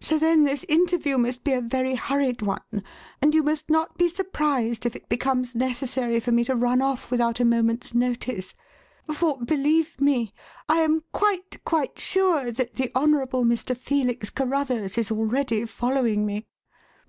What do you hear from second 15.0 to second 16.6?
already following me."